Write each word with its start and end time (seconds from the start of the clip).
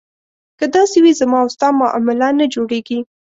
که 0.59 0.65
داسې 0.75 0.97
وي 1.03 1.13
زما 1.19 1.37
او 1.43 1.49
ستا 1.55 1.67
معامله 1.79 2.27
نه 2.39 2.45
جوړېږي. 2.53 2.99